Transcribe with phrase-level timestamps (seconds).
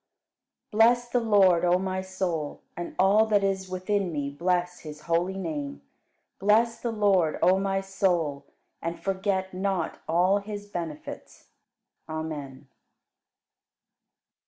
[0.71, 0.71] 55.
[0.71, 5.37] Bless the Lord, O my soul; and all that is within me bless His holy
[5.37, 5.83] name.
[6.39, 8.47] Bless the Lord, O my soul,
[8.81, 11.49] and forget not all His benefits.
[12.09, 12.67] Amen.